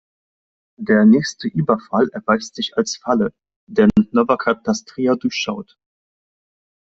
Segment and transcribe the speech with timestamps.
[0.79, 3.31] Der nächste Überfall erweist sich als Falle,
[3.67, 5.77] denn Novak hat das Trio durchschaut.